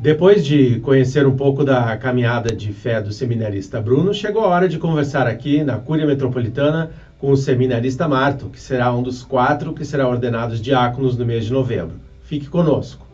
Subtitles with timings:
[0.00, 4.66] Depois de conhecer um pouco da caminhada de fé do seminarista Bruno, chegou a hora
[4.66, 9.74] de conversar aqui na Cúria Metropolitana com o seminarista Marto, que será um dos quatro
[9.74, 11.96] que será ordenados diáconos no mês de novembro.
[12.22, 13.06] Fique conosco.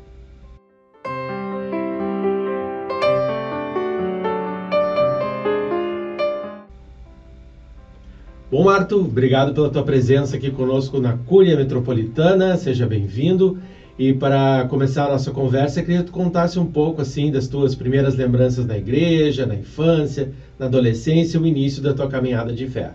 [8.49, 12.57] Bom, Marto, obrigado pela tua presença aqui conosco na Cúria Metropolitana.
[12.57, 13.59] Seja bem-vindo.
[13.99, 17.49] E para começar a nossa conversa, eu queria que tu contasse um pouco assim das
[17.49, 22.67] tuas primeiras lembranças na igreja, na infância, na adolescência, o início da tua caminhada de
[22.69, 22.91] fé.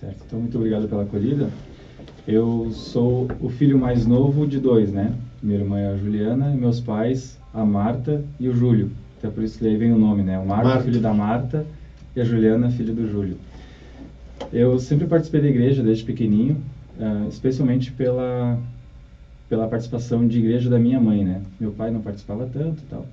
[0.00, 0.22] Certo.
[0.24, 1.50] Então, muito obrigado pela acolhida.
[2.26, 5.12] Eu sou o filho mais novo de dois, né?
[5.42, 8.92] Minha irmã é a Juliana e meus pais, a Marta e o Júlio.
[9.18, 10.38] Até por isso que aí vem o nome, né?
[10.38, 10.84] O Marco, Marta.
[10.84, 11.66] filho da Marta,
[12.14, 13.36] e a Juliana, filho do Júlio.
[14.52, 16.58] Eu sempre participei da igreja desde pequenininho,
[16.98, 18.58] uh, especialmente pela
[19.48, 21.42] pela participação de igreja da minha mãe, né?
[21.58, 23.06] Meu pai não participava tanto, tal.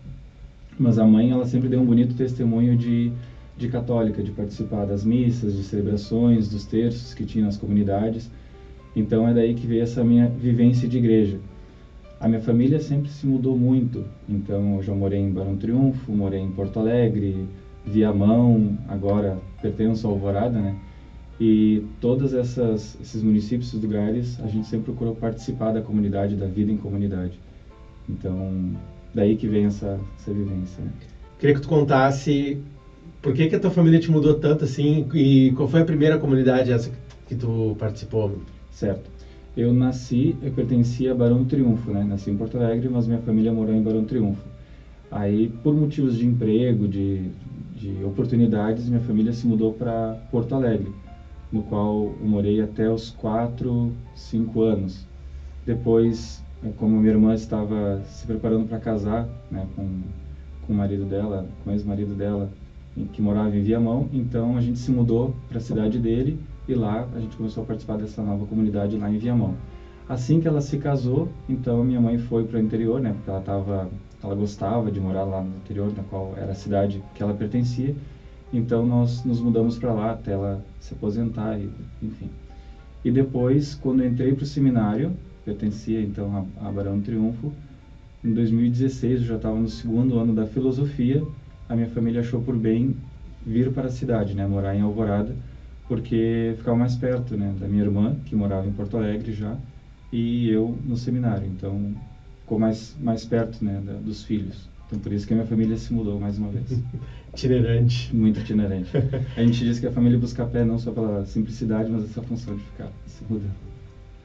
[0.77, 3.11] Mas a mãe, ela sempre deu um bonito testemunho de
[3.57, 8.29] de católica, de participar das missas, de celebrações, dos terços que tinha nas comunidades.
[8.95, 11.39] Então é daí que veio essa minha vivência de igreja.
[12.19, 14.03] A minha família sempre se mudou muito.
[14.27, 17.45] Então eu já morei em Barão Triunfo, morei em Porto Alegre,
[17.85, 20.75] Viamão, agora pertenço ao Alvorada, né?
[21.39, 26.47] E todos essas, esses municípios, esses lugares, a gente sempre procurou participar da comunidade, da
[26.47, 27.37] vida em comunidade.
[28.07, 28.71] Então,
[29.13, 30.81] daí que vem essa, essa vivência.
[30.83, 30.91] Né?
[31.37, 32.57] Queria que tu contasse
[33.21, 36.17] por que, que a tua família te mudou tanto assim e qual foi a primeira
[36.17, 36.91] comunidade essa
[37.27, 38.39] que tu participou?
[38.71, 39.09] Certo.
[39.57, 42.03] Eu nasci, eu pertencia a Barão do Triunfo, né?
[42.03, 44.43] Nasci em Porto Alegre, mas minha família morou em Barão do Triunfo.
[45.09, 47.29] Aí, por motivos de emprego, de,
[47.75, 50.91] de oportunidades, minha família se mudou para Porto Alegre
[51.55, 55.07] no qual eu morei até os 4, 5 anos.
[55.65, 60.01] Depois, eh, como minha irmã estava se preparando para casar né, com,
[60.67, 62.49] com o marido dela, com o ex-marido dela,
[63.13, 67.07] que morava em Viamão, então a gente se mudou para a cidade dele e lá
[67.15, 69.55] a gente começou a participar dessa nova comunidade lá em Viamão.
[70.09, 73.41] Assim que ela se casou, então minha mãe foi para o interior, né, porque ela
[73.41, 73.89] tava,
[74.21, 77.95] ela gostava de morar lá no interior, na qual era a cidade que ela pertencia.
[78.55, 81.69] Então nós nos mudamos para lá até ela se aposentar, e,
[82.01, 82.29] enfim.
[83.03, 87.51] E depois, quando entrei para o seminário, pertencia então a, a Barão Triunfo,
[88.23, 91.23] em 2016 eu já estava no segundo ano da filosofia,
[91.69, 92.95] a minha família achou por bem
[93.45, 95.35] vir para a cidade, né, morar em Alvorada,
[95.87, 99.55] porque ficava mais perto, né, da minha irmã, que morava em Porto Alegre já,
[100.11, 101.93] e eu no seminário, então
[102.41, 104.67] ficou mais mais perto, né, da, dos filhos.
[104.87, 106.79] Então por isso que a minha família se mudou mais uma vez.
[107.33, 108.15] itinerante.
[108.15, 108.91] Muito itinerante.
[109.35, 112.55] A gente diz que a família busca pé não só pela simplicidade, mas essa função
[112.55, 113.75] de ficar se mudando.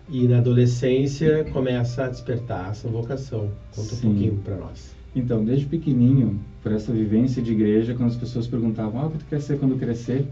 [0.08, 3.50] E na adolescência começa a despertar essa vocação.
[3.74, 4.08] Conta Sim.
[4.08, 4.94] um pouquinho para nós.
[5.14, 9.18] Então, desde pequenininho, por essa vivência de igreja, quando as pessoas perguntavam, ah, o que
[9.18, 10.26] tu quer ser quando crescer?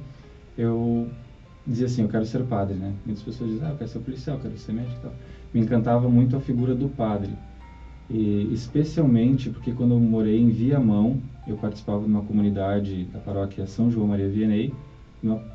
[0.57, 1.09] Eu
[1.67, 2.93] dizia assim, eu quero ser padre, né?
[3.05, 5.13] Muitas pessoas dizem, ah, eu quero ser policial, eu quero ser médico e tal.
[5.53, 7.31] Me encantava muito a figura do padre.
[8.11, 13.67] E especialmente porque quando eu morei em Viamão, eu participava de uma comunidade da paróquia
[13.67, 14.73] São João Maria Vianney,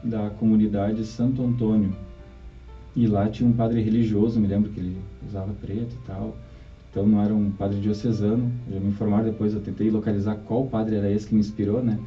[0.03, 1.95] da comunidade Santo Antônio.
[2.95, 4.97] E lá tinha um padre religioso, me lembro que ele
[5.27, 6.37] usava preto e tal.
[6.91, 8.51] Então não era um padre diocesano.
[8.71, 11.97] Já me informaram depois, eu tentei localizar qual padre era esse que me inspirou, né?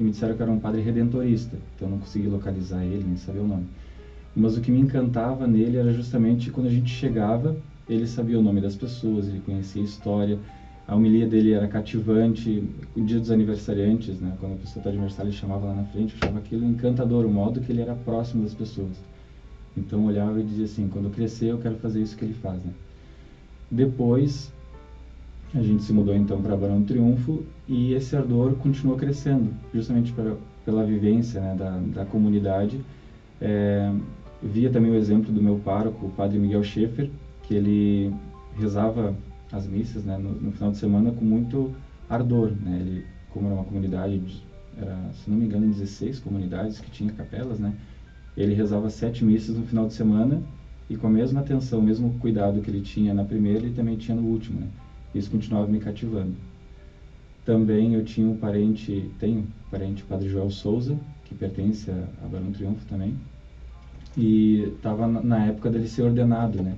[0.00, 1.56] E me disseram que era um padre redentorista.
[1.76, 3.66] Então não consegui localizar ele, nem saber o nome.
[4.34, 7.56] Mas o que me encantava nele era justamente quando a gente chegava
[7.88, 10.38] ele sabia o nome das pessoas, ele conhecia a história.
[10.86, 12.62] A homilia dele era cativante.
[12.96, 15.84] O dia dos aniversariantes, né, quando a pessoa está de aniversário, ele chamava lá na
[15.84, 18.96] frente, achava aquilo encantador, o modo que ele era próximo das pessoas.
[19.76, 22.62] Então olhava e dizia assim: quando eu crescer, eu quero fazer isso que ele faz.
[22.62, 22.72] Né?
[23.70, 24.52] Depois,
[25.54, 30.12] a gente se mudou então para Barão do Triunfo e esse ardor continuou crescendo, justamente
[30.12, 32.80] pela, pela vivência né, da, da comunidade.
[33.40, 33.92] É,
[34.42, 37.10] via também o exemplo do meu pároco, o padre Miguel Schaefer,
[37.42, 38.14] que ele
[38.56, 39.16] rezava
[39.50, 41.74] as missas né, no, no, final de semana com muito
[42.08, 42.52] ardor.
[42.60, 42.78] Né?
[42.80, 44.20] Ele, como era uma comunidade,
[44.76, 47.74] era, se não me engano, 16 comunidades que tinha capelas, né?
[48.36, 50.42] ele rezava sete missas no final de semana
[50.88, 53.96] e com a mesma atenção, o mesmo cuidado que ele tinha na primeira, ele também
[53.96, 54.60] tinha no último.
[54.60, 54.68] Né?
[55.14, 56.34] Isso continuava me cativando.
[57.44, 62.08] Também eu tinha um parente, tenho um parente, o Padre Joel Souza, que pertence a,
[62.24, 63.16] a Barão Triunfo também,
[64.16, 66.76] e estava na época dele ser ordenado, né?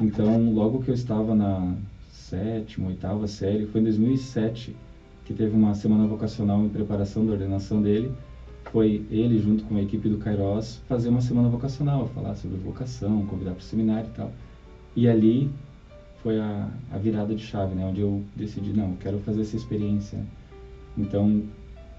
[0.00, 1.74] Então, logo que eu estava na
[2.12, 4.76] sétima, oitava série, foi em 2007
[5.24, 8.12] que teve uma semana vocacional em preparação da ordenação dele.
[8.72, 13.26] Foi ele, junto com a equipe do Kairos, fazer uma semana vocacional, falar sobre vocação,
[13.26, 14.32] convidar para o seminário e tal.
[14.94, 15.50] E ali
[16.22, 17.84] foi a, a virada de chave, né?
[17.84, 20.18] Onde eu decidi, não, quero fazer essa experiência.
[20.96, 21.42] Então,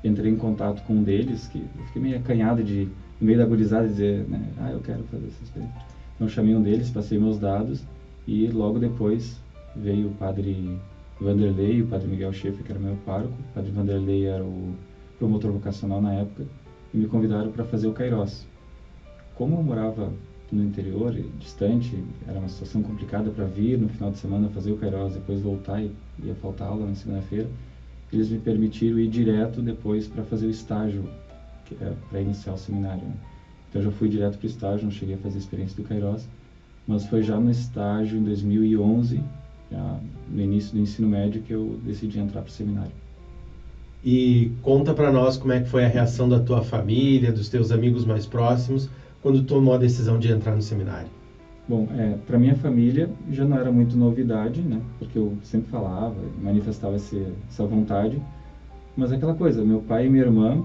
[0.04, 2.88] entrei em contato com um deles, que eu fiquei meio acanhado de,
[3.20, 4.42] no meio da gurizada, dizer, né?
[4.60, 5.82] Ah, eu quero fazer essa experiência.
[6.16, 7.84] Então, chamei um deles, passei meus dados
[8.28, 9.38] e logo depois
[9.76, 10.78] veio o padre
[11.20, 13.34] Vanderlei, o padre Miguel Schaefer, que era meu pároco.
[13.34, 14.74] O padre Vanderlei era o
[15.18, 16.46] promotor vocacional na época
[16.94, 18.46] e me convidaram para fazer o Kairos.
[19.36, 20.12] Como eu morava
[20.52, 24.78] no interior, distante, era uma situação complicada para vir no final de semana fazer o
[24.78, 25.92] Kairos, depois voltar e
[26.24, 27.48] ia faltar aula na segunda-feira,
[28.12, 31.08] eles me permitiram ir direto depois para fazer o estágio,
[32.10, 33.04] para iniciar o seminário.
[33.04, 33.14] Né?
[33.70, 35.88] Então eu já fui direto para o estágio, não cheguei a fazer a experiência do
[35.88, 36.28] Kairos,
[36.88, 39.22] mas foi já no estágio em 2011,
[40.32, 42.92] no início do ensino médio, que eu decidi entrar para o seminário.
[44.04, 47.72] E conta para nós como é que foi a reação da tua família, dos teus
[47.72, 48.90] amigos mais próximos,
[49.22, 51.10] quando tomou a decisão de entrar no seminário?
[51.68, 54.82] Bom, é, para minha família já não era muito novidade, né?
[54.98, 58.20] Porque eu sempre falava, manifestava esse, essa vontade.
[58.98, 60.64] Mas é aquela coisa, meu pai e minha irmã,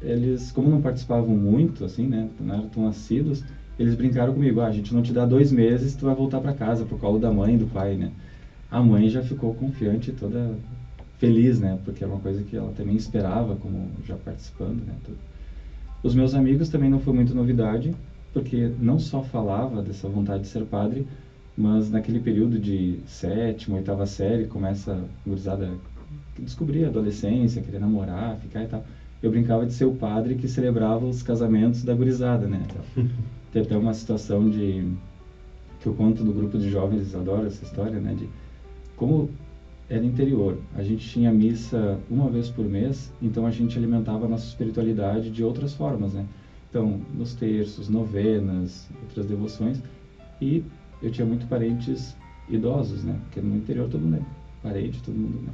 [0.00, 2.28] eles, como não participavam muito, assim, né?
[2.40, 3.42] Não eram tão assíduos,
[3.78, 6.52] eles brincaram comigo, ah, a gente não te dá dois meses, tu vai voltar para
[6.52, 8.10] casa, pro colo da mãe e do pai, né?
[8.70, 10.56] A mãe já ficou confiante, toda
[11.18, 11.78] feliz, né?
[11.84, 14.94] Porque é uma coisa que ela também esperava, como já participando, né?
[15.04, 15.16] Tudo.
[16.02, 17.94] Os meus amigos também não foi muito novidade,
[18.32, 21.04] porque não só falava dessa vontade de ser padre,
[21.56, 25.78] mas naquele período de sétima, oitava série, começa a gurizada
[26.38, 28.82] descobrir a adolescência, querer namorar, ficar e tal.
[29.24, 32.62] Eu brincava de ser o padre que celebrava os casamentos da gurizada, né?
[32.68, 33.06] Então,
[33.50, 34.86] tem até uma situação de
[35.80, 38.12] que eu conto do grupo de jovens, eles adoram essa história, né?
[38.12, 38.28] De
[38.94, 39.30] como
[39.88, 40.58] era interior.
[40.74, 45.30] A gente tinha missa uma vez por mês, então a gente alimentava a nossa espiritualidade
[45.30, 46.26] de outras formas, né?
[46.68, 49.80] Então, nos terços, novenas, outras devoções.
[50.38, 50.62] E
[51.02, 52.14] eu tinha muito parentes
[52.46, 53.18] idosos, né?
[53.24, 54.22] Porque no interior todo mundo é
[54.62, 55.52] parente, todo mundo, né?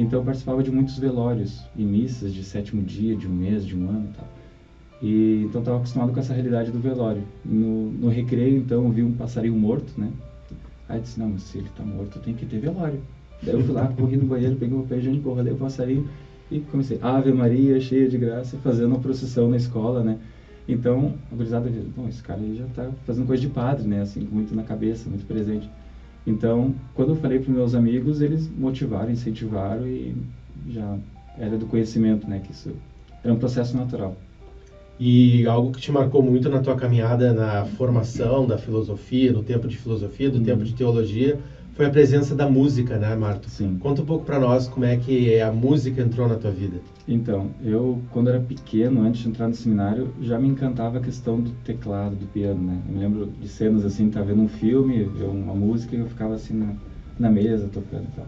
[0.00, 3.76] Então eu participava de muitos velórios e missas de sétimo dia, de um mês, de
[3.76, 4.28] um ano e tal.
[5.00, 7.22] E então estava acostumado com essa realidade do velório.
[7.44, 10.10] No, no recreio, então, eu vi um passarinho morto, né?
[10.88, 13.00] Aí eu disse, não, mas se ele está morto, tem que ter velório.
[13.42, 16.08] Daí eu fui lá, corri no banheiro, peguei o papel higiênico, enrolei o passarinho
[16.50, 20.18] e comecei, Ave Maria, cheia de graça, fazendo uma procissão na escola, né?
[20.66, 24.02] Então, a gurizada viu, bom, esse cara aí já está fazendo coisa de padre, né?
[24.02, 25.68] Assim, muito na cabeça, muito presente.
[26.28, 30.14] Então, quando eu falei para meus amigos, eles motivaram, incentivaram e
[30.70, 30.98] já
[31.38, 32.40] era do conhecimento, né?
[32.44, 32.70] Que isso
[33.24, 34.16] era um processo natural.
[35.00, 39.68] E algo que te marcou muito na tua caminhada na formação da filosofia, no tempo
[39.68, 40.44] de filosofia, do uhum.
[40.44, 41.38] tempo de teologia,
[41.78, 43.48] foi a presença da música, né, Marto?
[43.48, 43.76] Sim.
[43.78, 46.80] Conta um pouco para nós como é que a música entrou na tua vida.
[47.06, 51.40] Então, eu, quando era pequeno, antes de entrar no seminário, já me encantava a questão
[51.40, 52.80] do teclado, do piano, né?
[52.84, 56.34] Eu me lembro de cenas assim, tá vendo um filme, uma música e eu ficava
[56.34, 56.74] assim na,
[57.16, 58.26] na mesa tocando e tal.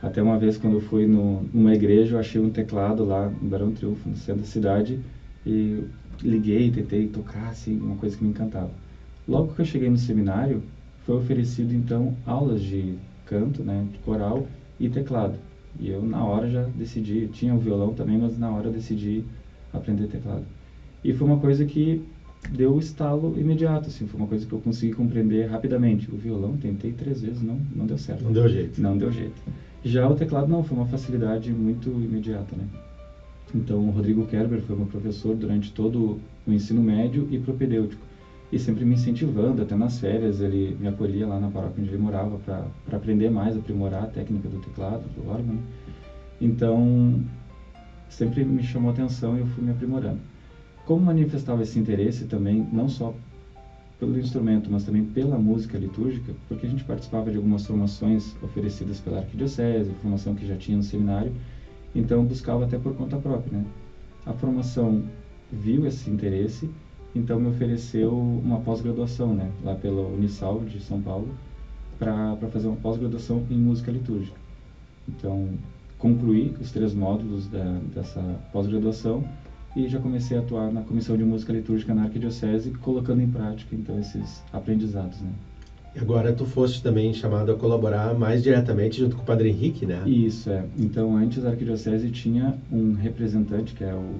[0.00, 3.48] Até uma vez, quando eu fui no, numa igreja, eu achei um teclado lá no
[3.48, 5.00] Barão Triunfo, no centro da cidade,
[5.44, 5.82] e
[6.22, 8.70] liguei, tentei tocar, assim, uma coisa que me encantava.
[9.26, 10.62] Logo que eu cheguei no seminário,
[11.04, 12.96] foi oferecido então aulas de
[13.26, 14.46] canto, né, de coral
[14.78, 15.38] e teclado.
[15.78, 19.24] E eu na hora já decidi, tinha o violão também, mas na hora decidi
[19.72, 20.44] aprender teclado.
[21.02, 22.02] E foi uma coisa que
[22.50, 26.10] deu o estalo imediato, assim, foi uma coisa que eu consegui compreender rapidamente.
[26.10, 28.24] O violão tentei três vezes, não, não deu certo.
[28.24, 28.80] Não deu jeito.
[28.80, 29.42] Não deu jeito.
[29.84, 32.66] Já o teclado não, foi uma facilidade muito imediata, né?
[33.54, 38.04] Então, o Rodrigo Kerber foi meu professor durante todo o ensino médio e propedêutico
[38.52, 42.02] e sempre me incentivando, até nas férias ele me acolhia lá na paróquia onde ele
[42.02, 45.54] morava para aprender mais, aprimorar a técnica do teclado, do órgão.
[45.54, 45.62] Né?
[46.40, 47.20] Então,
[48.08, 50.20] sempre me chamou atenção e eu fui me aprimorando.
[50.86, 53.14] Como manifestava esse interesse também, não só
[53.98, 59.00] pelo instrumento, mas também pela música litúrgica, porque a gente participava de algumas formações oferecidas
[59.00, 61.32] pela arquidiocese, formação que já tinha no seminário,
[61.94, 63.58] então buscava até por conta própria.
[63.58, 63.64] Né?
[64.26, 65.02] A formação
[65.50, 66.68] viu esse interesse
[67.14, 71.28] então me ofereceu uma pós-graduação, né, lá pela Unisal de São Paulo,
[71.98, 74.36] para fazer uma pós-graduação em música litúrgica.
[75.08, 75.50] Então
[75.98, 78.20] concluí os três módulos da, dessa
[78.52, 79.24] pós-graduação
[79.76, 83.74] e já comecei a atuar na comissão de música litúrgica na arquidiocese, colocando em prática
[83.74, 85.30] então esses aprendizados, né.
[85.94, 89.86] E agora tu foste também chamado a colaborar mais diretamente junto com o Padre Henrique,
[89.86, 90.02] né?
[90.06, 90.64] Isso, é.
[90.76, 94.16] Então, antes a arquidiocese tinha um representante, que é o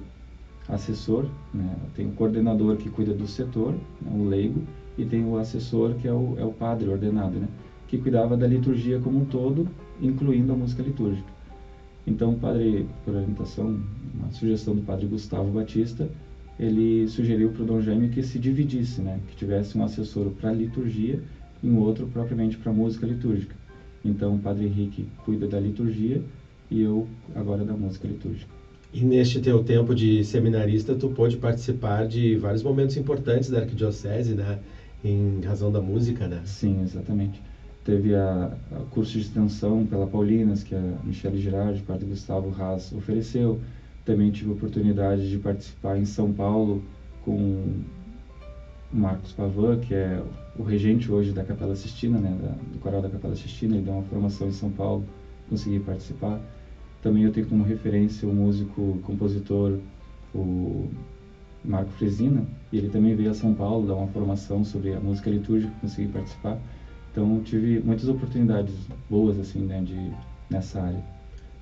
[0.67, 1.75] assessor, né?
[1.95, 4.11] tem o coordenador que cuida do setor, né?
[4.11, 4.61] o leigo,
[4.97, 7.47] e tem o assessor que é o, é o padre ordenado, né?
[7.87, 9.67] que cuidava da liturgia como um todo,
[10.01, 11.27] incluindo a música litúrgica.
[12.07, 13.79] Então o padre, por orientação,
[14.13, 16.09] uma sugestão do padre Gustavo Batista,
[16.59, 19.19] ele sugeriu para o Dom Jaime que se dividisse, né?
[19.27, 21.21] que tivesse um assessor para a liturgia
[21.61, 23.55] e um outro propriamente para a música litúrgica.
[24.03, 26.21] Então o Padre Henrique cuida da liturgia
[26.69, 28.54] e eu agora da música litúrgica.
[28.93, 34.33] E neste teu tempo de seminarista, tu pôde participar de vários momentos importantes da arquidiocese,
[34.33, 34.59] né?
[35.03, 36.41] Em razão da música, né?
[36.45, 37.41] Sim, exatamente.
[37.83, 42.49] Teve a, a curso de extensão pela Paulinas, que a Michelle Girardi, o padre Gustavo
[42.59, 43.59] Haas ofereceu.
[44.03, 46.81] Também tive a oportunidade de participar em São Paulo
[47.21, 47.81] com
[48.91, 50.21] o Marcos Pavan, que é
[50.57, 53.93] o regente hoje da Capela Sistina, né, da, do coral da Capela Sistina, ele deu
[53.93, 55.03] uma formação em São Paulo,
[55.49, 56.39] consegui participar.
[57.05, 59.77] Também eu tenho como referência o músico, compositor,
[60.33, 60.89] o
[61.63, 62.43] Marco Fresina,
[62.73, 66.11] e ele também veio a São Paulo dar uma formação sobre a música litúrgica, consegui
[66.11, 66.57] participar.
[67.11, 68.73] Então tive muitas oportunidades
[69.07, 70.11] boas assim, né, de
[70.49, 71.14] nessa área.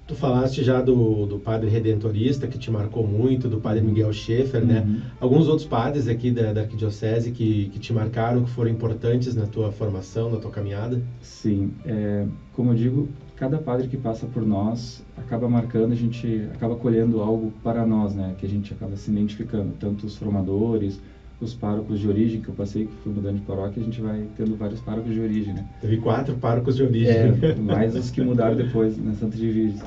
[0.05, 4.63] Tu falaste já do, do padre redentorista que te marcou muito, do padre Miguel Schaefer,
[4.63, 4.81] né?
[4.81, 4.93] uhum.
[4.93, 5.01] né?
[5.19, 9.45] Alguns outros padres aqui da, da arquidiocese que, que te marcaram, que foram importantes na
[9.45, 11.01] tua formação, na tua caminhada?
[11.21, 13.07] Sim, é, como eu digo,
[13.37, 18.13] cada padre que passa por nós acaba marcando, a gente acaba colhendo algo para nós,
[18.13, 18.35] né?
[18.37, 20.99] Que a gente acaba se identificando, tanto os formadores,
[21.41, 24.25] os párocos de origem que eu passei, que fui mudando de paróquia, a gente vai
[24.37, 25.67] tendo vários párocos de origem, né?
[25.81, 27.11] Teve quatro párocos de origem.
[27.11, 29.81] É, mais os que mudaram depois na Santa Divide.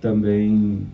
[0.00, 0.86] Também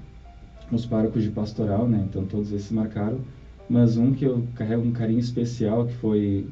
[0.71, 2.05] os párocos de pastoral, né?
[2.09, 3.21] Então todos esses marcaram.
[3.69, 6.47] Mas um que eu carrego um carinho especial, que foi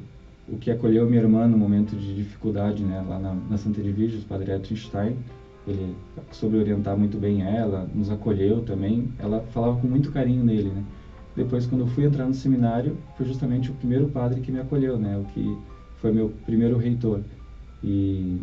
[0.47, 3.03] o que acolheu minha irmã no momento de dificuldade, né?
[3.07, 5.17] Lá na, na Santa Divide, o Padre Edson Stein
[5.67, 5.95] ele
[6.31, 9.09] soube orientar muito bem ela, nos acolheu também.
[9.19, 10.83] Ela falava com muito carinho nele, né?
[11.37, 14.97] Depois, quando eu fui entrar no seminário, foi justamente o primeiro padre que me acolheu,
[14.97, 15.15] né?
[15.17, 15.55] O que
[15.97, 17.21] foi meu primeiro reitor.
[17.83, 18.39] E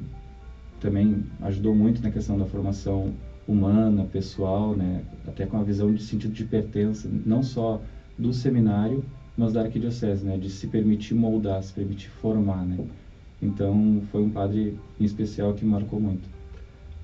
[0.81, 3.13] também ajudou muito na questão da formação
[3.49, 5.03] humana, pessoal, né?
[5.27, 7.81] Até com a visão de sentido de pertença, não só
[8.17, 9.05] do seminário,
[9.37, 10.37] mas da arquidiocese, né?
[10.39, 12.79] De se permitir moldar, se permitir formar, né?
[13.43, 16.34] Então, foi um padre em especial que me marcou muito.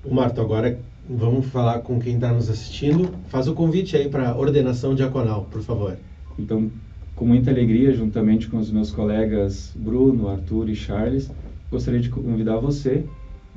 [0.03, 3.13] O Marto, agora vamos falar com quem está nos assistindo.
[3.27, 5.95] Faz o convite aí para ordenação diaconal, por favor.
[6.39, 6.71] Então,
[7.15, 11.29] com muita alegria, juntamente com os meus colegas Bruno, Arthur e Charles,
[11.69, 13.05] gostaria de convidar você,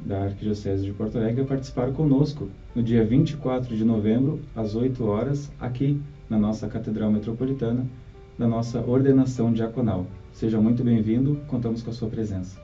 [0.05, 5.03] da Arquidiocese de Porto Alegre, a participar conosco no dia 24 de novembro, às 8
[5.03, 5.99] horas, aqui
[6.29, 7.87] na nossa Catedral Metropolitana,
[8.39, 10.07] da nossa ordenação diaconal.
[10.31, 12.63] Seja muito bem-vindo, contamos com a sua presença.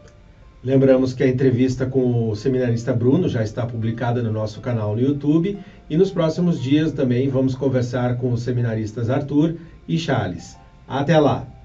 [0.63, 5.01] Lembramos que a entrevista com o seminarista Bruno já está publicada no nosso canal no
[5.01, 9.57] YouTube e nos próximos dias também vamos conversar com os seminaristas Arthur
[9.89, 10.59] e Charles.
[10.87, 11.60] Até lá!